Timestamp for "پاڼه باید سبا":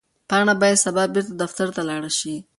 0.29-1.03